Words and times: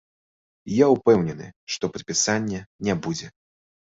Я 0.75 0.87
ўпэўнены, 0.93 1.49
што 1.75 1.91
падпісання 1.97 2.61
не 2.87 2.95
будзе. 3.09 3.27